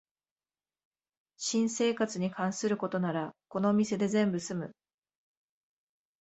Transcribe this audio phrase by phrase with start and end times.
[1.37, 4.73] 新生活に関することならこのお店で全部すむ